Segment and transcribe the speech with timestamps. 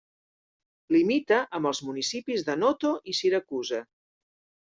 [0.95, 3.83] Limita amb els municipis de Noto i Siracusa.